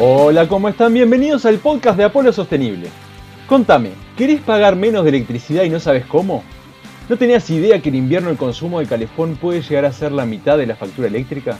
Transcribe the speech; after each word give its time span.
Hola, 0.00 0.46
¿cómo 0.46 0.68
están? 0.68 0.94
Bienvenidos 0.94 1.44
al 1.44 1.58
podcast 1.58 1.96
de 1.96 2.04
Apolo 2.04 2.32
Sostenible. 2.32 2.88
Contame, 3.48 3.90
¿querés 4.16 4.40
pagar 4.40 4.76
menos 4.76 5.02
de 5.02 5.08
electricidad 5.08 5.64
y 5.64 5.70
no 5.70 5.80
sabes 5.80 6.06
cómo? 6.06 6.44
¿No 7.08 7.16
tenías 7.16 7.50
idea 7.50 7.82
que 7.82 7.88
en 7.88 7.96
invierno 7.96 8.30
el 8.30 8.36
consumo 8.36 8.78
de 8.78 8.86
calefón 8.86 9.34
puede 9.34 9.60
llegar 9.60 9.84
a 9.86 9.92
ser 9.92 10.12
la 10.12 10.24
mitad 10.24 10.56
de 10.56 10.68
la 10.68 10.76
factura 10.76 11.08
eléctrica? 11.08 11.58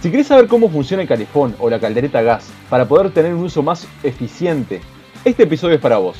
Si 0.00 0.10
querés 0.10 0.26
saber 0.26 0.48
cómo 0.48 0.70
funciona 0.70 1.04
el 1.04 1.08
calefón 1.08 1.54
o 1.60 1.70
la 1.70 1.78
caldereta 1.78 2.20
gas 2.20 2.50
para 2.68 2.88
poder 2.88 3.12
tener 3.12 3.32
un 3.32 3.44
uso 3.44 3.62
más 3.62 3.86
eficiente, 4.02 4.80
este 5.24 5.44
episodio 5.44 5.76
es 5.76 5.80
para 5.80 5.98
vos. 5.98 6.16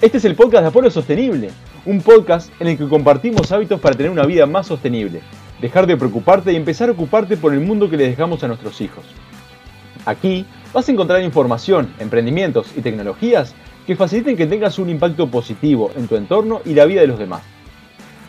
Este 0.00 0.18
es 0.18 0.24
el 0.26 0.36
podcast 0.36 0.62
de 0.62 0.68
Apolo 0.68 0.92
Sostenible, 0.92 1.50
un 1.86 2.02
podcast 2.02 2.52
en 2.60 2.68
el 2.68 2.78
que 2.78 2.88
compartimos 2.88 3.50
hábitos 3.50 3.80
para 3.80 3.96
tener 3.96 4.12
una 4.12 4.24
vida 4.24 4.46
más 4.46 4.68
sostenible, 4.68 5.22
dejar 5.60 5.88
de 5.88 5.96
preocuparte 5.96 6.52
y 6.52 6.56
empezar 6.56 6.88
a 6.88 6.92
ocuparte 6.92 7.36
por 7.36 7.52
el 7.52 7.58
mundo 7.58 7.90
que 7.90 7.96
le 7.96 8.06
dejamos 8.06 8.44
a 8.44 8.46
nuestros 8.46 8.80
hijos. 8.80 9.04
Aquí 10.06 10.46
vas 10.72 10.88
a 10.88 10.92
encontrar 10.92 11.20
información, 11.22 11.92
emprendimientos 11.98 12.72
y 12.76 12.80
tecnologías 12.80 13.54
que 13.86 13.96
faciliten 13.96 14.36
que 14.36 14.46
tengas 14.46 14.78
un 14.78 14.88
impacto 14.88 15.28
positivo 15.28 15.90
en 15.96 16.06
tu 16.06 16.16
entorno 16.16 16.60
y 16.64 16.74
la 16.74 16.86
vida 16.86 17.00
de 17.00 17.08
los 17.08 17.18
demás. 17.18 17.42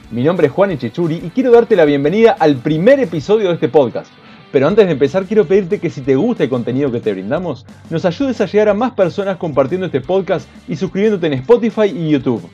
Mi 0.10 0.24
nombre 0.24 0.48
es 0.48 0.54
Juan 0.54 0.72
Echechuri 0.72 1.22
y 1.24 1.30
quiero 1.30 1.52
darte 1.52 1.76
la 1.76 1.86
bienvenida 1.86 2.36
al 2.40 2.56
primer 2.58 3.00
episodio 3.00 3.50
de 3.50 3.56
este 3.56 3.70
podcast. 3.70 4.12
Pero 4.52 4.68
antes 4.68 4.86
de 4.86 4.94
empezar 4.94 5.26
quiero 5.26 5.46
pedirte 5.46 5.80
que 5.80 5.90
si 5.90 6.02
te 6.02 6.16
gusta 6.16 6.44
el 6.44 6.50
contenido 6.50 6.92
que 6.92 7.00
te 7.00 7.12
brindamos, 7.12 7.66
nos 7.90 8.06
ayudes 8.06 8.42
a 8.42 8.46
llegar 8.46 8.70
a 8.70 8.74
más 8.74 8.94
personas 8.94 9.38
compartiendo 9.38 9.86
este 9.86 10.02
podcast 10.02 10.50
y 10.68 10.76
suscribiéndote 10.78 11.28
en 11.28 11.34
Spotify 11.34 11.88
y 11.94 12.10
YouTube. 12.10 12.50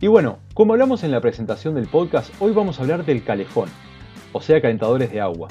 Y 0.00 0.06
bueno, 0.06 0.38
como 0.54 0.72
hablamos 0.72 1.02
en 1.02 1.10
la 1.10 1.20
presentación 1.20 1.74
del 1.74 1.88
podcast, 1.88 2.32
hoy 2.40 2.52
vamos 2.52 2.78
a 2.78 2.82
hablar 2.82 3.04
del 3.04 3.22
calefón, 3.22 3.68
o 4.32 4.40
sea, 4.40 4.62
calentadores 4.62 5.10
de 5.10 5.20
agua. 5.20 5.48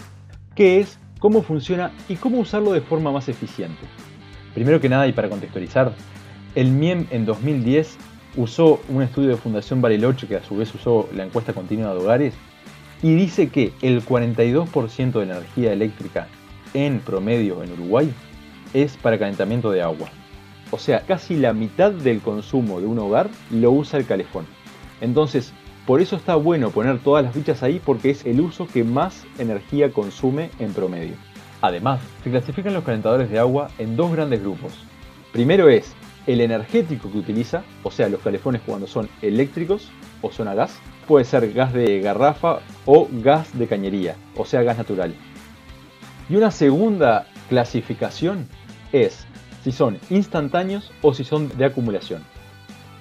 ¿Qué 0.56 0.80
es? 0.80 0.98
Cómo 1.24 1.42
funciona 1.42 1.94
y 2.10 2.18
cómo 2.18 2.40
usarlo 2.40 2.74
de 2.74 2.82
forma 2.82 3.10
más 3.10 3.30
eficiente. 3.30 3.80
Primero 4.54 4.82
que 4.82 4.90
nada 4.90 5.08
y 5.08 5.14
para 5.14 5.30
contextualizar, 5.30 5.94
el 6.54 6.70
MIEM 6.70 7.08
en 7.12 7.26
2010 7.26 7.96
usó 8.36 8.82
un 8.90 9.04
estudio 9.04 9.30
de 9.30 9.38
Fundación 9.38 9.82
Bariloche 9.82 10.28
que 10.28 10.36
a 10.36 10.44
su 10.44 10.58
vez 10.58 10.76
usó 10.76 11.08
la 11.16 11.24
encuesta 11.24 11.54
continua 11.54 11.94
de 11.94 12.02
hogares 12.02 12.34
y 13.02 13.16
dice 13.16 13.48
que 13.48 13.72
el 13.82 14.06
42% 14.06 15.14
de 15.14 15.26
la 15.26 15.38
energía 15.38 15.72
eléctrica 15.72 16.28
en 16.74 17.00
promedio 17.00 17.64
en 17.64 17.72
Uruguay 17.72 18.14
es 18.74 18.98
para 18.98 19.18
calentamiento 19.18 19.72
de 19.72 19.82
agua. 19.82 20.10
O 20.72 20.78
sea, 20.78 21.06
casi 21.06 21.38
la 21.38 21.54
mitad 21.54 21.94
del 21.94 22.20
consumo 22.20 22.82
de 22.82 22.88
un 22.88 23.00
hogar 23.00 23.30
lo 23.50 23.72
usa 23.72 23.98
el 23.98 24.06
calefón. 24.06 24.46
Entonces, 25.00 25.54
por 25.86 26.00
eso 26.00 26.16
está 26.16 26.36
bueno 26.36 26.70
poner 26.70 27.00
todas 27.00 27.26
las 27.26 27.34
fichas 27.34 27.62
ahí 27.62 27.82
porque 27.84 28.10
es 28.10 28.26
el 28.26 28.40
uso 28.40 28.68
que 28.68 28.84
más 28.84 29.26
energía 29.38 29.92
consume 29.92 30.50
en 30.60 30.74
promedio. 30.74 31.16
Además, 31.62 32.02
se 32.24 32.30
clasifican 32.30 32.74
los 32.74 32.84
calentadores 32.84 33.30
de 33.30 33.40
agua 33.40 33.70
en 33.78 33.96
dos 33.96 34.12
grandes 34.12 34.42
grupos. 34.42 34.74
Primero 35.34 35.70
es 35.70 35.94
el 36.26 36.42
energético 36.42 37.12
que 37.12 37.18
utiliza, 37.18 37.64
o 37.84 37.92
sea, 37.92 38.08
los 38.08 38.22
calefones 38.22 38.62
cuando 38.66 38.88
son 38.88 39.10
eléctricos 39.22 39.90
o 40.22 40.32
son 40.32 40.48
a 40.48 40.54
gas. 40.54 40.80
Puede 41.08 41.26
ser 41.26 41.52
gas 41.52 41.74
de 41.74 42.00
garrafa 42.00 42.60
o 42.86 43.08
gas 43.12 43.58
de 43.58 43.68
cañería, 43.68 44.16
o 44.38 44.46
sea, 44.46 44.64
gas 44.64 44.78
natural. 44.78 45.14
Y 46.30 46.36
una 46.36 46.52
segunda 46.52 47.28
clasificación 47.50 48.48
es 48.94 49.26
si 49.64 49.72
son 49.72 50.00
instantáneos 50.10 50.92
o 51.02 51.14
si 51.14 51.24
son 51.24 51.50
de 51.58 51.66
acumulación. 51.66 52.24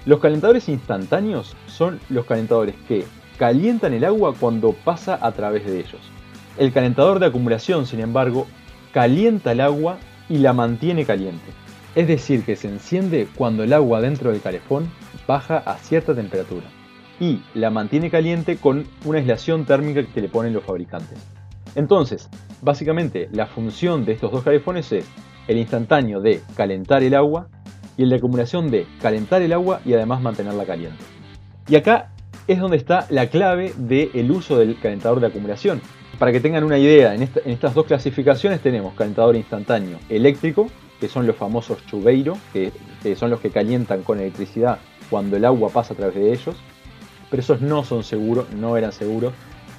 Los 0.05 0.19
calentadores 0.20 0.69
instantáneos 0.69 1.55
son 1.67 2.01
los 2.08 2.27
calentadores 2.27 2.74
que 2.89 3.05
calientan 3.39 3.95
el 3.95 4.05
agua 4.05 4.35
cuando 4.39 4.73
pasa 4.73 5.18
a 5.20 5.33
través 5.33 5.64
de 5.64 5.79
ellos. 5.79 6.01
El 6.58 6.73
calentador 6.73 7.18
de 7.18 7.27
acumulación, 7.27 7.86
sin 7.86 8.01
embargo, 8.01 8.46
calienta 8.92 9.52
el 9.52 9.61
agua 9.61 9.98
y 10.29 10.39
la 10.39 10.52
mantiene 10.52 11.05
caliente. 11.05 11.52
Es 11.95 12.08
decir, 12.08 12.45
que 12.45 12.57
se 12.57 12.68
enciende 12.68 13.29
cuando 13.36 13.62
el 13.62 13.73
agua 13.73 14.01
dentro 14.01 14.33
del 14.33 14.41
calefón 14.41 14.91
baja 15.27 15.58
a 15.58 15.77
cierta 15.77 16.14
temperatura 16.14 16.67
y 17.20 17.41
la 17.55 17.70
mantiene 17.70 18.11
caliente 18.11 18.57
con 18.57 18.85
una 19.05 19.18
aislación 19.18 19.64
térmica 19.64 20.02
que 20.05 20.20
le 20.20 20.29
ponen 20.29 20.52
los 20.52 20.64
fabricantes. 20.64 21.18
Entonces, 21.74 22.29
básicamente 22.61 23.29
la 23.33 23.46
función 23.46 24.05
de 24.05 24.12
estos 24.12 24.33
dos 24.33 24.42
calefones 24.42 24.91
es 24.91 25.07
el 25.46 25.58
instantáneo 25.58 26.20
de 26.20 26.41
calentar 26.57 27.02
el 27.02 27.14
agua 27.14 27.48
y 28.02 28.05
el 28.05 28.11
de 28.11 28.17
acumulación 28.17 28.68
de 28.68 28.85
calentar 29.01 29.42
el 29.42 29.52
agua 29.52 29.80
y 29.85 29.95
además 29.95 30.20
mantenerla 30.20 30.64
caliente. 30.64 30.98
Y 31.68 31.77
acá 31.77 32.11
es 32.48 32.58
donde 32.58 32.77
está 32.77 33.07
la 33.11 33.29
clave 33.29 33.73
del 33.77 34.29
uso 34.33 34.58
del 34.58 34.77
calentador 34.80 35.20
de 35.20 35.29
acumulación. 35.29 35.80
Para 36.18 36.33
que 36.33 36.41
tengan 36.41 36.64
una 36.64 36.79
idea, 36.79 37.14
en, 37.14 37.23
estas 37.23 37.74
dos 37.74 37.86
clasificaciones 37.86 38.61
tenemos 38.61 38.95
calentador 38.95 39.36
instantáneo 39.36 39.98
eléctrico, 40.08 40.67
que 40.98 41.07
son 41.07 41.29
los 41.29 41.36
famosos 41.36 41.86
chubeiro, 41.86 42.36
que, 42.52 42.73
son 43.14 43.30
los 43.30 43.39
que 43.39 43.51
calientan 43.51 44.02
con 44.02 44.18
electricidad 44.18 44.79
cuando 45.08 45.36
el 45.36 45.45
agua 45.45 45.70
pasa 45.70 45.95
a 45.95 45.96
través 45.96 46.17
de 46.17 46.33
ellos, 46.33 46.57
pero 47.30 47.41
esos 47.41 47.61
no 47.61 47.85
son 47.85 48.02
seguros, 48.02 48.51
no 48.51 48.77
eran 48.77 48.91
seguros. 48.91 49.33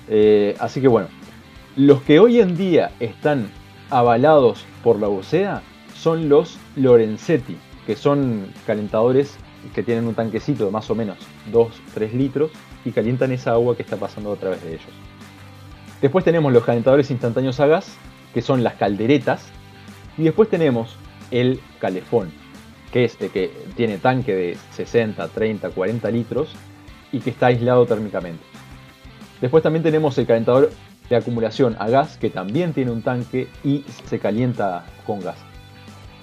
Eh, 0.07 0.56
así 0.59 0.79
que 0.79 0.88
bueno, 0.88 1.07
los 1.75 2.01
que 2.03 2.22
hoy 2.22 2.39
en 2.39 2.56
día 2.56 2.91
están 3.01 3.50
avalados 3.89 4.66
por 4.81 4.97
la 4.97 5.09
UCEA 5.09 5.62
son 5.94 6.29
los 6.29 6.57
Lorenzetti, 6.78 7.57
que 7.85 7.95
son 7.95 8.47
calentadores 8.66 9.38
que 9.73 9.83
tienen 9.83 10.07
un 10.07 10.16
tanquecito 10.16 10.66
de 10.66 10.71
más 10.71 10.89
o 10.89 10.95
menos 10.95 11.17
2-3 11.51 12.11
litros 12.13 12.51
y 12.85 12.91
calientan 12.91 13.31
esa 13.31 13.51
agua 13.51 13.75
que 13.75 13.83
está 13.83 13.97
pasando 13.97 14.33
a 14.33 14.35
través 14.35 14.61
de 14.63 14.69
ellos. 14.73 14.91
Después 16.01 16.25
tenemos 16.25 16.51
los 16.51 16.66
calentadores 16.66 17.11
instantáneos 17.11 17.59
a 17.59 17.67
gas, 17.67 17.95
que 18.33 18.41
son 18.41 18.63
las 18.63 18.75
calderetas, 18.75 19.45
y 20.17 20.23
después 20.23 20.49
tenemos 20.49 20.97
el 21.31 21.61
calefón, 21.79 22.31
que 22.91 23.05
es 23.05 23.16
que 23.16 23.51
tiene 23.75 23.97
tanque 23.97 24.35
de 24.35 24.57
60, 24.71 25.27
30, 25.29 25.69
40 25.69 26.11
litros 26.11 26.53
y 27.11 27.19
que 27.19 27.29
está 27.29 27.47
aislado 27.47 27.85
térmicamente. 27.85 28.44
Después 29.39 29.63
también 29.63 29.83
tenemos 29.83 30.17
el 30.17 30.27
calentador 30.27 30.71
de 31.09 31.15
acumulación 31.15 31.75
a 31.79 31.89
gas, 31.89 32.17
que 32.17 32.29
también 32.29 32.73
tiene 32.73 32.91
un 32.91 33.01
tanque 33.01 33.47
y 33.63 33.83
se 34.05 34.19
calienta 34.19 34.85
con 35.05 35.19
gas. 35.21 35.53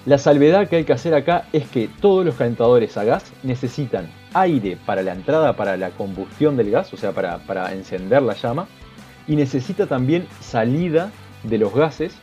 La 0.07 0.17
salvedad 0.17 0.67
que 0.67 0.77
hay 0.77 0.85
que 0.85 0.95
hacer 0.95 1.13
acá 1.13 1.47
es 1.53 1.69
que 1.69 1.91
todos 2.01 2.25
los 2.25 2.35
calentadores 2.35 2.97
a 2.97 3.05
gas 3.05 3.33
necesitan 3.43 4.11
aire 4.33 4.79
para 4.87 5.03
la 5.03 5.13
entrada, 5.13 5.57
para 5.57 5.77
la 5.77 5.91
combustión 5.91 6.57
del 6.57 6.71
gas, 6.71 6.95
o 6.95 6.97
sea, 6.97 7.13
para, 7.13 7.73
encender 7.75 8.23
la 8.23 8.33
llama, 8.33 8.67
y 9.29 9.37
necesita 9.37 9.87
también 9.87 10.27
salida 10.41 11.11
de 11.43 11.59
los 11.59 11.75
gases 11.75 12.15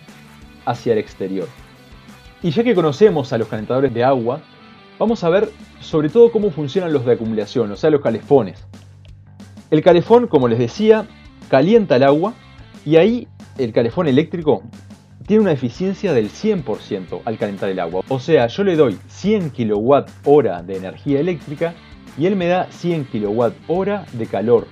hacia 0.66 0.94
el 0.94 1.00
exterior. 1.00 1.48
Y 2.42 2.50
ya 2.50 2.64
que 2.64 2.74
conocemos 2.74 3.32
a 3.32 3.38
los 3.38 3.48
calentadores 3.48 3.94
de 3.94 4.04
agua, 4.04 4.42
vamos 4.98 5.24
a 5.24 5.30
ver 5.30 5.52
sobre 5.80 6.10
todo 6.10 6.32
cómo 6.32 6.50
funcionan 6.50 6.92
los 6.92 7.06
de 7.06 7.14
acumulación, 7.14 7.72
o 7.72 7.76
sea, 7.76 7.92
los 7.92 8.02
calefones. 8.02 8.66
El 9.70 9.84
calefón, 9.84 10.26
como 10.26 10.48
les 10.48 10.58
decía, 10.58 11.06
calienta 11.48 11.98
el 11.98 12.04
agua 12.04 12.34
y 12.86 12.96
ahí 12.96 13.28
el 13.60 13.72
calefón 13.72 14.08
eléctrico 14.08 14.64
tiene 15.26 15.42
una 15.42 15.52
eficiencia 15.52 16.14
del 16.14 16.30
100% 16.30 17.22
al 17.26 17.38
calentar 17.38 17.70
el 17.70 17.80
agua. 17.80 18.04
O 18.10 18.20
sea, 18.20 18.48
yo 18.48 18.64
le 18.64 18.76
doy 18.76 18.98
100 19.08 19.50
kWh 19.50 20.64
de 20.66 20.78
energía 20.78 21.20
eléctrica 21.20 21.74
y 22.18 22.26
él 22.26 22.36
me 22.36 22.48
da 22.48 22.68
100 22.72 23.06
kWh 23.06 24.18
de 24.18 24.26
calor 24.28 24.68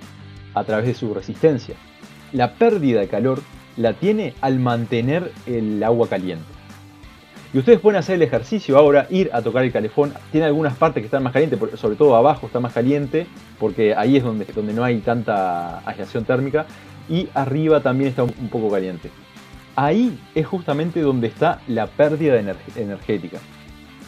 a 0.53 0.63
través 0.63 0.87
de 0.87 0.93
su 0.93 1.13
resistencia. 1.13 1.75
La 2.31 2.53
pérdida 2.53 2.99
de 2.99 3.07
calor 3.07 3.41
la 3.77 3.93
tiene 3.93 4.33
al 4.41 4.59
mantener 4.59 5.31
el 5.45 5.83
agua 5.83 6.07
caliente. 6.07 6.45
Y 7.53 7.57
ustedes 7.59 7.79
pueden 7.79 7.97
hacer 7.97 8.15
el 8.15 8.21
ejercicio 8.21 8.77
ahora, 8.77 9.07
ir 9.09 9.29
a 9.31 9.41
tocar 9.41 9.63
el 9.63 9.71
calefón. 9.71 10.13
Tiene 10.31 10.47
algunas 10.47 10.75
partes 10.75 11.01
que 11.01 11.05
están 11.05 11.23
más 11.23 11.31
calientes, 11.31 11.57
sobre 11.79 11.95
todo 11.95 12.15
abajo 12.15 12.47
está 12.47 12.59
más 12.59 12.73
caliente, 12.73 13.27
porque 13.59 13.95
ahí 13.95 14.17
es 14.17 14.23
donde, 14.23 14.45
donde 14.45 14.73
no 14.73 14.83
hay 14.83 14.99
tanta 14.99 15.79
aislación 15.87 16.25
térmica. 16.25 16.65
Y 17.07 17.29
arriba 17.33 17.81
también 17.81 18.09
está 18.09 18.23
un 18.23 18.49
poco 18.49 18.69
caliente. 18.69 19.09
Ahí 19.75 20.17
es 20.35 20.47
justamente 20.47 21.01
donde 21.01 21.27
está 21.27 21.61
la 21.67 21.87
pérdida 21.87 22.39
energética. 22.75 23.39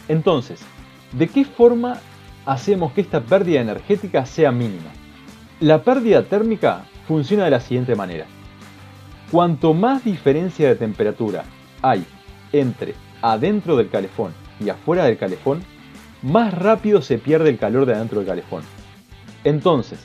Entonces, 0.08 0.60
¿de 1.12 1.28
qué 1.28 1.44
forma 1.44 1.98
hacemos 2.46 2.92
que 2.92 3.02
esta 3.02 3.20
pérdida 3.20 3.60
energética 3.60 4.24
sea 4.24 4.50
mínima? 4.50 4.90
La 5.60 5.82
pérdida 5.82 6.22
térmica 6.22 6.86
funciona 7.06 7.44
de 7.44 7.50
la 7.50 7.60
siguiente 7.60 7.94
manera. 7.94 8.24
Cuanto 9.30 9.74
más 9.74 10.04
diferencia 10.04 10.68
de 10.68 10.76
temperatura 10.76 11.44
hay 11.82 12.06
entre 12.52 12.94
adentro 13.20 13.76
del 13.76 13.90
calefón 13.90 14.32
y 14.64 14.70
afuera 14.70 15.04
del 15.04 15.18
calefón, 15.18 15.62
más 16.22 16.54
rápido 16.54 17.02
se 17.02 17.18
pierde 17.18 17.50
el 17.50 17.58
calor 17.58 17.84
de 17.84 17.94
adentro 17.94 18.20
del 18.20 18.28
calefón. 18.28 18.62
Entonces, 19.44 19.98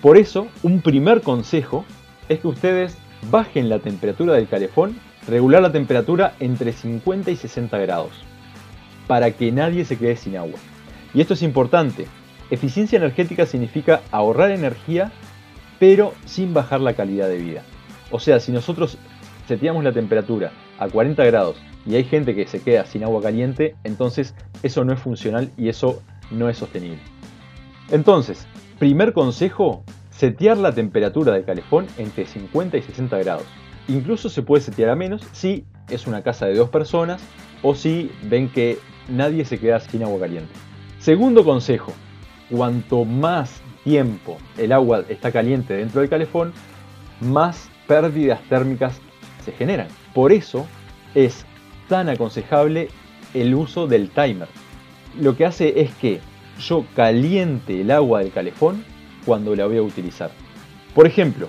por 0.00 0.16
eso, 0.16 0.48
un 0.62 0.80
primer 0.80 1.20
consejo 1.20 1.84
es 2.28 2.40
que 2.40 2.48
ustedes 2.48 2.96
bajen 3.30 3.68
la 3.68 3.78
temperatura 3.78 4.34
del 4.34 4.48
calefón, 4.48 4.98
regular 5.28 5.62
la 5.62 5.72
temperatura 5.72 6.34
entre 6.40 6.72
50 6.72 7.30
y 7.30 7.36
60 7.36 7.78
grados, 7.78 8.12
para 9.06 9.30
que 9.32 9.52
nadie 9.52 9.84
se 9.84 9.98
quede 9.98 10.16
sin 10.16 10.36
agua. 10.36 10.58
Y 11.14 11.20
esto 11.20 11.34
es 11.34 11.42
importante. 11.42 12.06
Eficiencia 12.50 12.96
energética 12.96 13.46
significa 13.46 14.02
ahorrar 14.10 14.50
energía, 14.50 15.12
pero 15.78 16.12
sin 16.24 16.54
bajar 16.54 16.80
la 16.80 16.94
calidad 16.94 17.28
de 17.28 17.38
vida. 17.38 17.62
O 18.10 18.20
sea, 18.20 18.38
si 18.38 18.52
nosotros 18.52 18.98
seteamos 19.48 19.82
la 19.84 19.92
temperatura 19.92 20.52
a 20.78 20.88
40 20.88 21.24
grados 21.24 21.56
y 21.86 21.94
hay 21.96 22.04
gente 22.04 22.34
que 22.34 22.46
se 22.46 22.60
queda 22.60 22.84
sin 22.86 23.04
agua 23.04 23.22
caliente, 23.22 23.76
entonces 23.84 24.34
eso 24.62 24.84
no 24.84 24.92
es 24.92 25.00
funcional 25.00 25.50
y 25.56 25.68
eso 25.68 26.02
no 26.30 26.48
es 26.48 26.58
sostenible. 26.58 27.00
Entonces, 27.90 28.46
primer 28.78 29.12
consejo, 29.12 29.84
setear 30.16 30.56
la 30.56 30.72
temperatura 30.72 31.32
del 31.32 31.44
calefón 31.44 31.86
entre 31.98 32.26
50 32.26 32.78
y 32.78 32.82
60 32.82 33.18
grados. 33.18 33.44
Incluso 33.88 34.30
se 34.30 34.42
puede 34.42 34.62
setear 34.62 34.90
a 34.90 34.96
menos 34.96 35.22
si 35.32 35.64
es 35.90 36.06
una 36.06 36.22
casa 36.22 36.46
de 36.46 36.54
dos 36.54 36.70
personas 36.70 37.22
o 37.62 37.74
si 37.74 38.10
ven 38.22 38.48
que 38.48 38.78
nadie 39.08 39.44
se 39.44 39.58
queda 39.58 39.78
sin 39.78 40.02
agua 40.02 40.20
caliente. 40.20 40.52
Segundo 40.98 41.44
consejo, 41.44 41.92
cuanto 42.50 43.04
más 43.04 43.60
tiempo 43.84 44.38
el 44.56 44.72
agua 44.72 45.04
está 45.08 45.30
caliente 45.30 45.74
dentro 45.74 46.00
del 46.00 46.10
calefón, 46.10 46.52
más 47.20 47.68
pérdidas 47.86 48.40
térmicas 48.48 49.00
se 49.44 49.52
generan. 49.52 49.88
Por 50.14 50.32
eso 50.32 50.66
es 51.14 51.44
tan 51.88 52.08
aconsejable 52.08 52.88
el 53.34 53.54
uso 53.54 53.86
del 53.86 54.10
timer. 54.10 54.48
Lo 55.20 55.36
que 55.36 55.44
hace 55.44 55.80
es 55.80 55.94
que 55.94 56.20
yo 56.58 56.86
caliente 56.96 57.82
el 57.82 57.90
agua 57.90 58.20
del 58.20 58.32
calefón 58.32 58.82
cuando 59.26 59.54
la 59.54 59.66
voy 59.66 59.76
a 59.76 59.82
utilizar. 59.82 60.30
Por 60.94 61.06
ejemplo, 61.06 61.48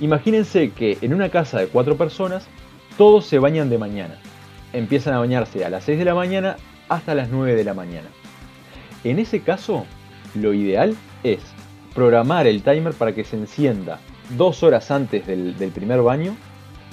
imagínense 0.00 0.70
que 0.70 0.98
en 1.02 1.14
una 1.14 1.28
casa 1.28 1.60
de 1.60 1.68
cuatro 1.68 1.96
personas 1.96 2.48
todos 2.98 3.26
se 3.26 3.38
bañan 3.38 3.70
de 3.70 3.78
mañana. 3.78 4.18
Empiezan 4.72 5.14
a 5.14 5.20
bañarse 5.20 5.64
a 5.64 5.70
las 5.70 5.84
6 5.84 5.98
de 5.98 6.04
la 6.04 6.14
mañana 6.14 6.56
hasta 6.88 7.14
las 7.14 7.28
9 7.28 7.54
de 7.54 7.64
la 7.64 7.74
mañana. 7.74 8.08
En 9.04 9.18
ese 9.18 9.40
caso, 9.40 9.86
lo 10.34 10.52
ideal 10.52 10.96
es 11.22 11.40
programar 11.94 12.46
el 12.46 12.62
timer 12.62 12.94
para 12.94 13.14
que 13.14 13.24
se 13.24 13.36
encienda 13.36 14.00
dos 14.36 14.62
horas 14.62 14.90
antes 14.90 15.26
del, 15.26 15.54
primer 15.74 16.02
baño, 16.02 16.36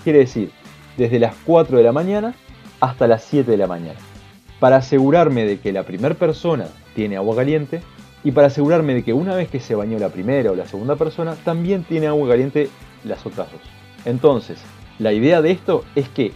quiere 0.03 0.19
decir, 0.19 0.51
desde 0.97 1.19
las 1.19 1.35
4 1.45 1.77
de 1.77 1.83
la 1.83 1.91
mañana 1.91 2.35
hasta 2.79 3.07
las 3.07 3.23
7 3.23 3.49
de 3.49 3.57
la 3.57 3.67
mañana, 3.67 3.99
para 4.59 4.77
asegurarme 4.77 5.45
de 5.45 5.59
que 5.59 5.71
la 5.71 5.83
primera 5.83 6.15
persona 6.15 6.67
tiene 6.95 7.17
agua 7.17 7.35
caliente 7.35 7.81
y 8.23 8.31
para 8.31 8.47
asegurarme 8.47 8.93
de 8.93 9.03
que 9.03 9.13
una 9.13 9.35
vez 9.35 9.49
que 9.49 9.59
se 9.59 9.75
bañó 9.75 9.99
la 9.99 10.09
primera 10.09 10.51
o 10.51 10.55
la 10.55 10.65
segunda 10.65 10.95
persona, 10.95 11.35
también 11.43 11.83
tiene 11.83 12.07
agua 12.07 12.29
caliente 12.29 12.69
las 13.03 13.25
otras 13.25 13.51
dos. 13.51 13.61
Entonces, 14.05 14.59
la 14.99 15.11
idea 15.11 15.41
de 15.41 15.51
esto 15.51 15.83
es 15.95 16.07
que 16.09 16.31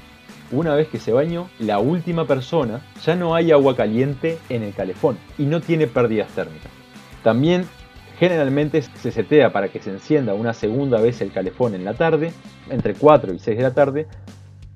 una 0.51 0.75
vez 0.75 0.87
que 0.87 0.99
se 0.99 1.11
bañó, 1.11 1.49
la 1.59 1.79
última 1.79 2.25
persona 2.25 2.81
ya 3.05 3.15
no 3.15 3.35
hay 3.35 3.51
agua 3.51 3.75
caliente 3.75 4.37
en 4.49 4.63
el 4.63 4.73
calefón 4.73 5.17
y 5.37 5.43
no 5.45 5.61
tiene 5.61 5.87
pérdidas 5.87 6.29
térmicas. 6.29 6.71
También 7.23 7.65
generalmente 8.17 8.81
se 8.81 9.11
setea 9.11 9.51
para 9.51 9.69
que 9.69 9.81
se 9.81 9.91
encienda 9.91 10.33
una 10.33 10.53
segunda 10.53 10.99
vez 10.99 11.21
el 11.21 11.31
calefón 11.31 11.75
en 11.75 11.85
la 11.85 11.93
tarde, 11.93 12.31
entre 12.69 12.93
4 12.93 13.33
y 13.33 13.39
6 13.39 13.57
de 13.57 13.63
la 13.63 13.73
tarde, 13.73 14.07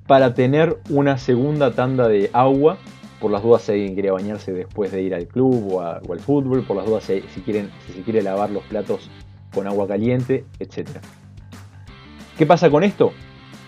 para 0.06 0.34
tener 0.34 0.78
una 0.90 1.18
segunda 1.18 1.72
tanda 1.72 2.06
de 2.08 2.30
agua, 2.32 2.76
por 3.22 3.30
las 3.30 3.44
dudas 3.44 3.62
si 3.62 3.72
alguien 3.72 3.94
quiere 3.94 4.10
bañarse 4.10 4.52
después 4.52 4.90
de 4.90 5.00
ir 5.00 5.14
al 5.14 5.28
club 5.28 5.74
o, 5.74 5.80
al 5.80 6.20
fútbol, 6.20 6.64
por 6.64 6.76
las 6.76 6.84
dudas 6.84 7.04
si, 7.04 7.40
quieren, 7.42 7.70
se 7.94 8.02
quiere 8.02 8.20
lavar 8.20 8.50
los 8.50 8.64
platos 8.64 9.08
con 9.54 9.68
agua 9.68 9.86
caliente, 9.86 10.44
etc. 10.58 10.88
¿Qué 12.36 12.44
pasa 12.44 12.68
con 12.68 12.82
esto? 12.82 13.12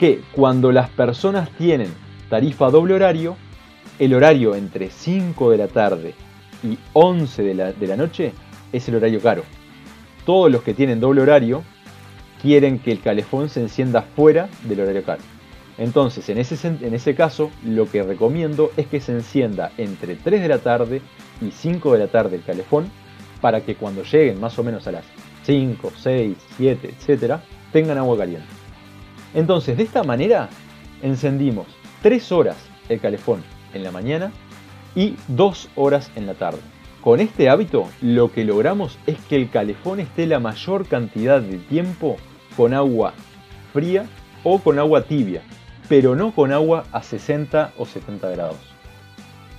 Que 0.01 0.21
cuando 0.33 0.73
las 0.73 0.91
personas 0.91 1.49
tienen 1.57 1.87
tarifa 2.29 2.69
doble 2.69 2.95
horario, 2.95 3.37
el 4.01 4.13
horario 4.15 4.57
entre 4.57 4.91
5 4.91 5.53
de 5.53 5.57
la 5.57 5.69
tarde 5.69 6.15
y 6.65 6.77
11 6.93 7.43
de 7.45 7.55
la, 7.55 7.73
de 7.73 7.87
la 7.87 7.97
noche 7.97 8.33
es 8.73 8.89
el 8.89 8.97
horario 8.97 9.21
caro. 9.21 9.45
Todos 10.27 10.51
los 10.51 10.63
que 10.63 10.75
tienen 10.75 10.99
doble 10.99 11.21
horario 11.21 11.63
quieren 12.43 12.81
que 12.81 12.91
el 12.91 13.01
calefón 13.01 13.49
se 13.49 13.61
encienda 13.61 14.03
fuera 14.03 14.49
del 14.65 14.81
horario 14.81 15.05
caro. 15.05 15.23
Entonces, 15.77 16.29
en 16.29 16.39
ese, 16.39 16.69
en 16.69 16.95
ese 16.95 17.15
caso, 17.15 17.51
lo 17.65 17.91
que 17.91 18.03
recomiendo 18.03 18.71
es 18.77 18.87
que 18.87 19.01
se 19.01 19.13
encienda 19.13 19.73
entre 19.77 20.15
3 20.15 20.43
de 20.43 20.49
la 20.49 20.59
tarde 20.59 21.03
y 21.41 21.51
5 21.51 21.93
de 21.93 21.99
la 21.99 22.07
tarde 22.07 22.37
el 22.37 22.45
calefón 22.45 22.91
para 23.41 23.61
que 23.61 23.75
cuando 23.75 24.05
lleguen 24.05 24.41
más 24.41 24.59
o 24.59 24.63
menos 24.63 24.87
a 24.87 24.93
las 24.93 25.05
5, 25.45 25.93
6, 25.97 26.37
7, 26.57 26.95
etc., 27.07 27.35
tengan 27.73 27.99
agua 27.99 28.17
caliente. 28.17 28.47
Entonces, 29.35 29.77
de 29.77 29.83
esta 29.83 30.05
manera, 30.05 30.49
encendimos 31.03 31.67
3 32.03 32.33
horas 32.33 32.57
el 32.89 33.01
calefón 33.01 33.43
en 33.73 33.83
la 33.83 33.91
mañana 33.91 34.33
y 34.95 35.17
2 35.29 35.71
horas 35.75 36.11
en 36.15 36.27
la 36.27 36.35
tarde. 36.35 36.61
Con 37.01 37.21
este 37.21 37.51
hábito 37.51 37.89
lo 38.01 38.33
que 38.33 38.45
logramos 38.45 38.97
es 39.07 39.19
que 39.29 39.37
el 39.37 39.51
calefón 39.51 40.01
esté 40.01 40.27
la 40.27 40.39
mayor 40.39 40.87
cantidad 40.87 41.43
de 41.43 41.59
tiempo 41.59 42.17
con 42.57 42.73
agua 42.73 43.13
fría 43.73 44.07
o 44.45 44.61
con 44.61 44.79
agua 44.79 45.03
tibia, 45.03 45.43
pero 45.89 46.17
no 46.17 46.33
con 46.33 46.53
agua 46.53 46.85
a 46.93 47.03
60 47.03 47.73
o 47.77 47.87
70 47.87 48.31
grados. 48.31 48.57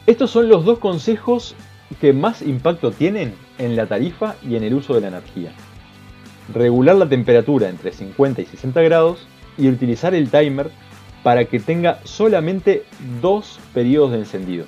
Estos 0.06 0.32
son 0.32 0.50
los 0.50 0.66
dos 0.66 0.80
consejos 0.80 1.56
que 2.00 2.14
más 2.14 2.42
impacto 2.42 2.92
tienen 2.92 3.34
en 3.58 3.76
la 3.76 3.88
tarifa 3.88 4.36
y 4.44 4.56
en 4.56 4.64
el 4.64 4.74
uso 4.74 4.94
de 4.94 5.02
la 5.02 5.08
energía. 5.08 5.52
Regular 6.54 6.96
la 6.96 7.10
temperatura 7.10 7.70
entre 7.70 7.92
50 7.92 8.42
y 8.42 8.46
60 8.46 8.82
grados 8.82 9.28
y 9.58 9.68
utilizar 9.68 10.14
el 10.14 10.30
timer 10.30 10.70
para 11.24 11.46
que 11.46 11.60
tenga 11.60 12.00
solamente 12.04 12.84
dos 13.22 13.60
periodos 13.74 14.12
de 14.12 14.20
encendido. 14.20 14.66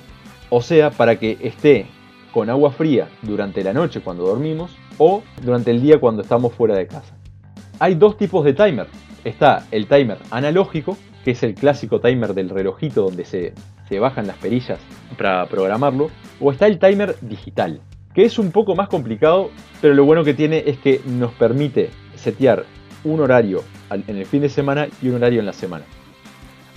O 0.50 0.60
sea, 0.60 0.90
para 0.90 1.16
que 1.16 1.38
esté 1.40 1.86
con 2.32 2.50
agua 2.50 2.72
fría 2.72 3.08
durante 3.22 3.62
la 3.62 3.72
noche 3.72 4.00
cuando 4.00 4.26
dormimos 4.26 4.76
o 4.98 5.22
durante 5.42 5.70
el 5.70 5.80
día 5.80 6.00
cuando 6.00 6.22
estamos 6.22 6.52
fuera 6.52 6.74
de 6.74 6.86
casa. 6.86 7.14
Hay 7.78 7.94
dos 7.94 8.16
tipos 8.16 8.44
de 8.44 8.54
timer. 8.54 8.86
Está 9.24 9.66
el 9.70 9.86
timer 9.86 10.18
analógico, 10.30 10.96
que 11.24 11.32
es 11.32 11.42
el 11.42 11.54
clásico 11.54 12.00
timer 12.00 12.34
del 12.34 12.48
relojito 12.48 13.02
donde 13.02 13.24
se, 13.24 13.54
se 13.88 13.98
bajan 13.98 14.26
las 14.26 14.36
perillas 14.36 14.78
para 15.16 15.46
programarlo, 15.46 16.10
o 16.40 16.52
está 16.52 16.66
el 16.66 16.78
timer 16.78 17.16
digital, 17.20 17.80
que 18.14 18.24
es 18.24 18.38
un 18.38 18.50
poco 18.50 18.74
más 18.74 18.88
complicado, 18.88 19.50
pero 19.80 19.94
lo 19.94 20.04
bueno 20.04 20.24
que 20.24 20.34
tiene 20.34 20.64
es 20.66 20.78
que 20.78 21.00
nos 21.06 21.32
permite 21.32 21.90
setear 22.14 22.64
un 23.04 23.20
horario 23.20 23.62
en 23.90 24.16
el 24.16 24.26
fin 24.26 24.42
de 24.42 24.48
semana 24.48 24.88
y 25.00 25.08
un 25.08 25.16
horario 25.16 25.40
en 25.40 25.46
la 25.46 25.52
semana. 25.52 25.84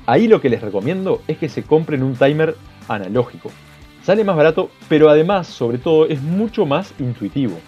Ahí 0.06 0.28
lo 0.28 0.42
que 0.42 0.50
les 0.50 0.62
recomiendo 0.62 1.22
es 1.28 1.38
que 1.38 1.50
se 1.50 1.64
compren 1.64 2.04
un 2.04 2.16
timer 2.16 2.56
analógico, 2.88 3.52
Sale 4.04 4.24
más 4.24 4.36
barato, 4.36 4.72
pero 4.90 5.10
además, 5.10 5.46
sobre 5.46 5.78
todo, 5.78 6.08
es 6.08 6.20
mucho 6.24 6.66
más 6.66 6.92
intuitivo. 6.98 7.60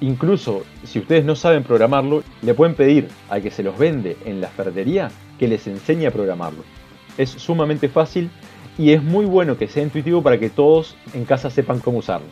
Incluso 0.00 0.64
si 0.82 0.98
ustedes 0.98 1.24
no 1.24 1.36
saben 1.36 1.62
programarlo, 1.62 2.24
le 2.42 2.54
pueden 2.54 2.74
pedir 2.74 3.08
al 3.30 3.42
que 3.42 3.52
se 3.52 3.62
los 3.62 3.78
vende 3.78 4.16
en 4.24 4.40
la 4.40 4.48
ferretería 4.48 5.08
que 5.42 5.48
les 5.48 5.66
enseñe 5.66 6.06
a 6.06 6.12
programarlo. 6.12 6.62
Es 7.18 7.30
sumamente 7.30 7.88
fácil 7.88 8.30
y 8.78 8.92
es 8.92 9.02
muy 9.02 9.24
bueno 9.24 9.58
que 9.58 9.66
sea 9.66 9.82
intuitivo 9.82 10.22
para 10.22 10.38
que 10.38 10.50
todos 10.50 10.94
en 11.14 11.24
casa 11.24 11.50
sepan 11.50 11.80
cómo 11.80 11.98
usarlo. 11.98 12.28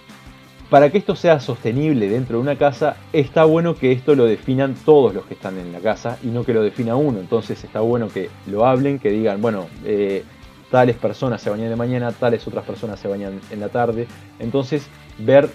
Para 0.71 0.91
que 0.91 0.99
esto 0.99 1.17
sea 1.17 1.41
sostenible 1.41 2.09
dentro 2.09 2.37
de 2.37 2.43
una 2.43 2.57
casa, 2.57 2.99
está 3.13 3.43
bueno 3.43 3.75
que 3.75 3.91
esto 3.91 4.15
lo 4.15 4.27
definan 4.27 4.77
todos 4.85 5.13
los 5.13 5.25
que 5.27 5.35
están 5.35 5.59
en 5.59 5.73
la 5.73 5.81
casa 5.81 6.19
y 6.23 6.29
no 6.29 6.45
que 6.45 6.55
lo 6.55 6.63
defina 6.63 6.95
uno. 6.95 7.19
Entonces 7.19 7.65
está 7.65 7.81
bueno 7.81 8.07
que 8.07 8.31
lo 8.47 8.65
hablen, 8.65 9.01
que 9.01 9.11
digan, 9.11 9.43
bueno, 9.43 9.67
eh, 9.85 10.23
tales 10.71 10.95
personas 10.95 11.43
se 11.43 11.51
bañan 11.51 11.69
de 11.69 11.75
mañana, 11.75 12.13
tales 12.13 12.47
otras 12.47 12.65
personas 12.65 13.01
se 13.01 13.09
bañan 13.09 13.41
en 13.51 13.59
la 13.59 13.71
tarde. 13.71 14.07
Entonces, 14.39 14.87
ver 15.19 15.51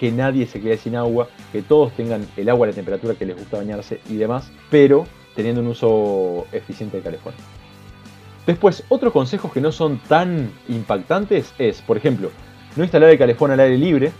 que 0.00 0.10
nadie 0.10 0.44
se 0.48 0.60
quede 0.60 0.76
sin 0.76 0.96
agua, 0.96 1.28
que 1.52 1.62
todos 1.62 1.92
tengan 1.92 2.26
el 2.36 2.48
agua 2.48 2.66
a 2.66 2.70
la 2.70 2.74
temperatura 2.74 3.14
que 3.14 3.26
les 3.26 3.36
gusta 3.36 3.58
bañarse 3.58 4.00
y 4.10 4.16
demás, 4.16 4.50
pero 4.70 5.06
teniendo 5.36 5.60
un 5.60 5.68
uso 5.68 6.46
eficiente 6.50 6.96
de 6.96 7.02
calefón. 7.04 7.34
Después, 8.46 8.84
otros 8.88 9.12
consejos 9.12 9.52
que 9.52 9.60
no 9.60 9.70
son 9.70 9.98
tan 9.98 10.50
impactantes 10.68 11.52
es, 11.58 11.82
por 11.82 11.96
ejemplo, 11.96 12.30
no 12.76 12.82
instalar 12.82 13.10
el 13.10 13.18
calefón 13.18 13.50
al 13.50 13.60
aire 13.60 13.78
libre. 13.78 14.12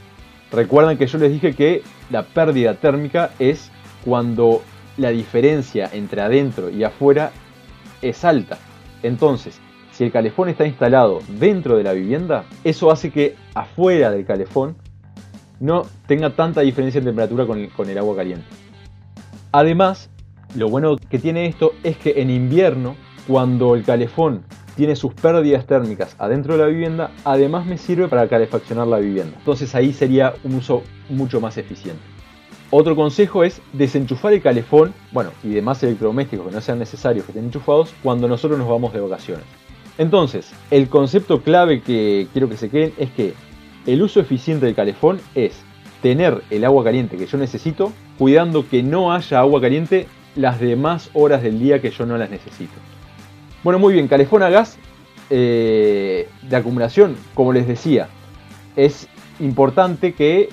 Recuerdan 0.52 0.96
que 0.98 1.06
yo 1.06 1.18
les 1.18 1.32
dije 1.32 1.54
que 1.54 1.82
la 2.10 2.22
pérdida 2.22 2.74
térmica 2.74 3.30
es 3.38 3.70
cuando 4.04 4.62
la 4.96 5.10
diferencia 5.10 5.90
entre 5.92 6.22
adentro 6.22 6.70
y 6.70 6.84
afuera 6.84 7.32
es 8.02 8.24
alta. 8.24 8.58
Entonces, 9.02 9.60
si 9.92 10.04
el 10.04 10.12
calefón 10.12 10.48
está 10.48 10.66
instalado 10.66 11.20
dentro 11.28 11.76
de 11.76 11.84
la 11.84 11.92
vivienda, 11.92 12.44
eso 12.64 12.90
hace 12.90 13.10
que 13.10 13.36
afuera 13.54 14.10
del 14.10 14.26
calefón 14.26 14.76
no 15.60 15.86
tenga 16.06 16.30
tanta 16.30 16.60
diferencia 16.60 16.98
en 16.98 17.04
temperatura 17.04 17.46
con 17.46 17.88
el, 17.88 17.98
agua 17.98 18.16
caliente. 18.16 18.46
Además, 19.52 20.10
lo 20.56 20.68
bueno 20.68 20.96
que 20.96 21.18
tiene 21.18 21.46
esto 21.46 21.72
es 21.82 21.96
que 21.98 22.20
en 22.20 22.30
invierno, 22.30 22.96
cuando 23.26 23.74
el 23.74 23.84
calefón 23.84 24.42
tiene 24.74 24.96
sus 24.96 25.12
pérdidas 25.14 25.66
térmicas 25.66 26.16
adentro 26.18 26.54
de 26.56 26.60
la 26.60 26.66
vivienda, 26.66 27.10
además 27.24 27.66
me 27.66 27.78
sirve 27.78 28.08
para 28.08 28.28
calefaccionar 28.28 28.86
la 28.86 28.98
vivienda. 28.98 29.36
Entonces 29.38 29.74
ahí 29.74 29.92
sería 29.92 30.34
un 30.44 30.54
uso 30.54 30.82
mucho 31.08 31.40
más 31.40 31.56
eficiente. 31.58 32.00
Otro 32.70 32.96
consejo 32.96 33.44
es 33.44 33.62
desenchufar 33.72 34.32
el 34.32 34.42
calefón, 34.42 34.92
bueno, 35.12 35.30
y 35.44 35.50
demás 35.50 35.82
electrodomésticos 35.82 36.46
que 36.46 36.52
no 36.52 36.60
sean 36.60 36.78
necesarios 36.78 37.24
que 37.24 37.32
estén 37.32 37.44
enchufados 37.44 37.94
cuando 38.02 38.26
nosotros 38.26 38.58
nos 38.58 38.68
vamos 38.68 38.92
de 38.92 39.00
vacaciones. 39.00 39.44
Entonces, 39.98 40.52
el 40.70 40.88
concepto 40.88 41.42
clave 41.42 41.80
que 41.80 42.26
quiero 42.32 42.48
que 42.48 42.56
se 42.56 42.68
queden 42.68 42.92
es 42.98 43.10
que 43.10 43.34
el 43.86 44.02
uso 44.02 44.20
eficiente 44.20 44.66
del 44.66 44.74
calefón 44.74 45.20
es 45.34 45.62
tener 46.02 46.42
el 46.50 46.64
agua 46.64 46.84
caliente 46.84 47.16
que 47.16 47.26
yo 47.26 47.38
necesito, 47.38 47.92
cuidando 48.18 48.68
que 48.68 48.82
no 48.82 49.12
haya 49.12 49.40
agua 49.40 49.60
caliente 49.60 50.06
las 50.36 50.60
demás 50.60 51.10
horas 51.14 51.42
del 51.42 51.58
día 51.58 51.80
que 51.80 51.90
yo 51.90 52.06
no 52.06 52.16
las 52.16 52.30
necesito. 52.30 52.74
Bueno, 53.64 53.78
muy 53.78 53.94
bien, 53.94 54.06
calefón 54.06 54.42
a 54.42 54.50
gas 54.50 54.78
eh, 55.30 56.28
de 56.42 56.56
acumulación, 56.56 57.16
como 57.34 57.52
les 57.52 57.66
decía, 57.66 58.08
es 58.76 59.08
importante 59.40 60.12
que 60.14 60.50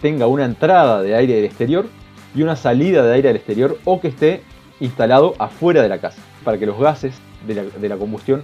tenga 0.00 0.26
una 0.26 0.44
entrada 0.44 1.02
de 1.02 1.14
aire 1.14 1.34
del 1.34 1.44
exterior 1.44 1.86
y 2.34 2.42
una 2.42 2.56
salida 2.56 3.04
de 3.04 3.14
aire 3.14 3.28
del 3.28 3.36
exterior 3.36 3.78
o 3.84 4.00
que 4.00 4.08
esté 4.08 4.42
instalado 4.80 5.34
afuera 5.38 5.82
de 5.82 5.88
la 5.88 5.98
casa 5.98 6.20
para 6.44 6.58
que 6.58 6.66
los 6.66 6.78
gases 6.78 7.14
de 7.46 7.88
la, 7.88 7.96
combustión 7.96 8.42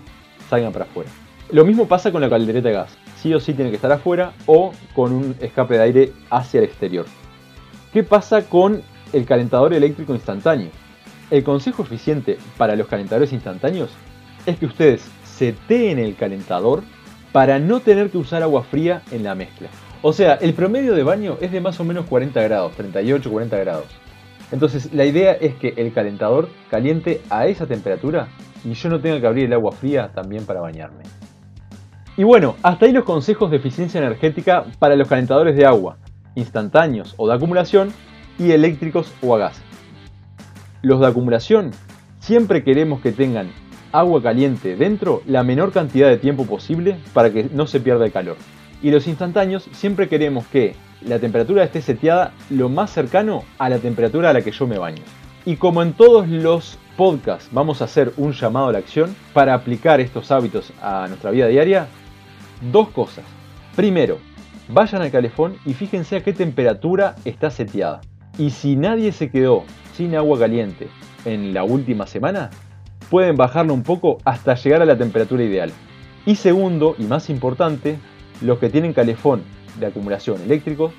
salgan 0.49 0.73
para 0.73 0.85
afuera. 0.85 1.11
Lo 1.51 1.65
mismo 1.65 1.87
pasa 1.87 2.13
con 2.13 2.21
la 2.21 2.31
caldereta 2.31 2.69
de 2.69 2.75
gas. 2.75 2.97
Sí 3.17 3.35
o 3.35 3.41
sí 3.41 3.53
tiene 3.55 3.71
que 3.71 3.77
estar 3.77 3.93
afuera 3.93 4.33
o 4.47 4.73
con 4.95 5.13
un 5.13 5.37
escape 5.41 5.75
de 5.75 5.83
aire 5.83 6.13
hacia 6.31 6.59
el 6.59 6.65
exterior. 6.65 7.07
¿Qué 7.93 8.03
pasa 8.03 8.43
con 8.43 8.83
el 9.13 9.27
calentador 9.27 9.75
eléctrico 9.75 10.15
instantáneo? 10.15 10.71
El 11.33 11.45
consejo 11.45 11.83
eficiente 11.83 12.37
para 12.59 12.77
los 12.77 12.89
calentadores 12.89 13.33
instantáneos 13.33 13.89
es 14.45 14.59
que 14.59 14.67
ustedes 14.67 15.11
seteen 15.25 15.99
el 15.99 16.15
calentador 16.15 16.83
para 17.33 17.59
no 17.59 17.81
tener 17.81 18.11
que 18.11 18.19
usar 18.19 18.43
agua 18.43 18.65
fría 18.65 19.01
en 19.11 19.23
la 19.25 19.35
mezcla. 19.35 19.71
O 20.03 20.13
sea, 20.13 20.35
el 20.35 20.53
promedio 20.53 20.95
de 20.95 21.03
baño 21.03 21.39
es 21.41 21.51
de 21.51 21.63
más 21.63 21.81
o 21.81 21.85
menos 21.85 22.05
40 22.05 22.43
grados, 22.43 22.73
38, 22.73 23.31
40 23.31 23.57
grados. 23.57 23.87
Entonces 24.51 24.93
la 24.93 25.07
idea 25.07 25.33
es 25.33 25.55
que 25.55 25.73
el 25.79 25.95
calentador 25.95 26.51
caliente 26.71 27.23
a 27.31 27.47
esa 27.47 27.67
temperatura 27.67 28.29
y 28.63 28.75
yo 28.75 28.91
no 28.91 29.01
tenga 29.01 29.19
que 29.19 29.27
abrir 29.27 29.47
el 29.47 29.55
agua 29.55 29.73
fría 29.73 30.11
también 30.15 30.45
para 30.45 30.61
bañarme. 30.61 31.05
Y 32.15 32.25
bueno, 32.25 32.57
hasta 32.63 32.85
ahí 32.85 32.93
los 32.93 33.05
consejos 33.05 33.51
de 33.51 33.57
eficiencia 33.57 33.97
energética 33.97 34.67
para 34.79 34.97
los 34.97 35.09
calentadores 35.09 35.57
de 35.57 35.65
agua, 35.65 35.97
instantáneos 36.35 37.15
o 37.17 37.27
de 37.27 37.35
acumulación, 37.35 37.91
y 38.39 38.51
eléctricos 38.51 39.11
o 39.23 39.35
a 39.35 39.39
gas. 39.39 39.72
Los 40.83 40.99
de 40.99 41.07
acumulación 41.07 41.71
siempre 42.19 42.65
queremos 42.65 43.01
que 43.01 43.13
tengan 43.13 43.53
agua 43.93 44.21
caliente 44.21 44.75
dentro 44.75 45.23
la 45.27 45.45
menor 45.45 45.71
cantidad 45.71 46.09
de 46.09 46.19
tiempo 46.19 46.45
posible 46.45 46.97
para 47.13 47.33
que 47.33 47.45
no 47.45 47.69
se 47.69 47.79
pierda 47.79 48.05
el 48.05 48.11
calor. 48.11 48.37
Y 48.83 48.91
los 48.91 49.07
instantáneos 49.07 49.69
siempre 49.71 50.09
queremos 50.09 50.45
que 50.49 50.75
la 51.03 51.21
temperatura 51.21 51.63
esté 51.63 51.83
seteada 51.83 52.33
lo 52.51 52.69
más 52.69 52.91
cercano 52.91 53.45
a 53.59 53.69
la 53.69 53.79
temperatura 53.79 54.31
a 54.31 54.33
la 54.33 54.43
que 54.43 54.51
yo 54.51 54.67
me 54.67 54.77
baño. 54.77 55.03
Y 55.45 55.55
como 55.55 55.83
en 55.83 55.93
todos 55.93 56.27
los 56.27 56.81
podcasts 56.97 57.49
vamos 57.53 57.81
a 57.81 57.85
hacer 57.85 58.13
un 58.17 58.33
llamado 58.33 58.67
a 58.67 58.73
la 58.73 58.79
acción 58.79 59.15
para 59.33 59.55
aplicar 59.55 60.01
estos 60.01 60.33
hábitos 60.33 60.73
a 60.83 61.07
nuestra 61.07 61.31
vida 61.31 61.47
diaria, 61.47 61.87
dos 62.73 62.89
cosas. 62.89 63.25
Primero, 63.77 64.19
vayan 64.69 65.03
al 65.03 65.13
calefón 65.13 65.55
y 65.65 65.75
fíjense 65.75 66.17
a 66.17 66.25
qué 66.25 66.33
temperatura 66.33 67.15
está 67.25 67.53
seteada. 67.53 68.01
Y 68.37 68.51
si 68.51 68.75
nadie 68.75 69.13
se 69.13 69.31
quedó 69.31 69.65
sin 69.95 70.15
agua 70.17 70.39
caliente 70.39 70.89
en 71.25 71.55
la 71.55 71.65
última 71.65 72.07
semana, 72.07 72.51
pueden 73.11 73.37
bajarlo 73.37 73.75
un 73.75 73.83
poco 73.83 74.19
hasta 74.25 74.55
llegar 74.55 74.83
a 74.83 74.87
la 74.87 74.97
temperatura 74.97 75.45
ideal. 75.45 75.71
Y 76.25 76.37
segundo, 76.37 76.95
y 76.99 77.05
más 77.05 77.31
importante, 77.31 77.99
los 78.41 78.59
que 78.59 78.71
tienen 78.71 78.93
calefón 78.93 79.43
de 79.79 79.87
acumulación 79.87 80.41
eléctrico, 80.43 80.93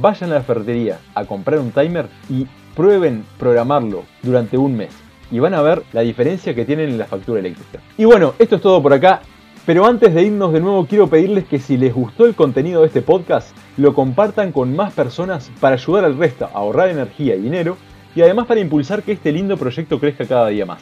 vayan 0.00 0.30
a 0.30 0.34
la 0.34 0.42
ferretería 0.42 0.98
a 1.14 1.24
comprar 1.24 1.58
un 1.60 1.70
timer 1.70 2.06
y 2.28 2.46
prueben 2.74 3.24
programarlo 3.38 4.04
durante 4.22 4.58
un 4.58 4.76
mes. 4.76 4.90
Y 5.30 5.38
van 5.38 5.54
a 5.54 5.62
ver 5.62 5.82
la 5.92 6.02
diferencia 6.02 6.54
que 6.54 6.64
tienen 6.64 6.90
en 6.90 6.98
la 6.98 7.06
factura 7.06 7.40
eléctrica. 7.40 7.80
Y 7.98 8.04
bueno, 8.04 8.34
esto 8.38 8.56
es 8.56 8.62
todo 8.62 8.82
por 8.82 8.92
acá. 8.92 9.22
Pero 9.64 9.84
antes 9.84 10.14
de 10.14 10.22
irnos 10.22 10.52
de 10.52 10.60
nuevo 10.60 10.86
quiero 10.86 11.08
pedirles 11.08 11.44
que 11.44 11.58
si 11.58 11.76
les 11.76 11.92
gustó 11.92 12.24
el 12.24 12.36
contenido 12.36 12.82
de 12.82 12.86
este 12.86 13.02
podcast, 13.02 13.48
lo 13.76 13.94
compartan 13.94 14.52
con 14.52 14.76
más 14.76 14.92
personas 14.92 15.50
para 15.58 15.74
ayudar 15.74 16.04
al 16.04 16.16
resto 16.16 16.44
a 16.44 16.58
ahorrar 16.58 16.88
energía 16.88 17.34
y 17.34 17.40
dinero 17.40 17.76
y 18.16 18.22
además 18.22 18.46
para 18.46 18.60
impulsar 18.60 19.02
que 19.02 19.12
este 19.12 19.30
lindo 19.30 19.56
proyecto 19.58 20.00
crezca 20.00 20.26
cada 20.26 20.48
día 20.48 20.64
más. 20.64 20.80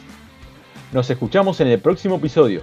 Nos 0.93 1.09
escuchamos 1.09 1.59
en 1.59 1.67
el 1.67 1.79
próximo 1.79 2.15
episodio. 2.15 2.61